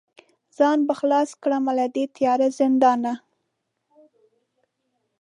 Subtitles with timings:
[0.57, 3.13] ځان به خلاص کړمه له دې تیاره زندانه